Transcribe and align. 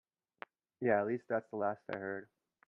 Yeah, 0.81 0.99
at 1.01 1.05
least 1.07 1.25
that's 1.29 1.45
the 1.51 1.57
last 1.57 1.81
I 1.93 1.97
heard. 1.97 2.27